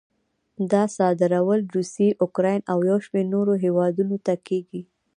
دا 0.71 0.83
صادرول 0.95 1.61
روسیې، 1.75 2.09
اوکراین 2.23 2.61
او 2.71 2.77
یو 2.89 2.97
شمېر 3.05 3.25
نورو 3.33 3.53
هېوادونو 3.63 4.15
ته 4.25 4.33
کېږي. 4.47 4.81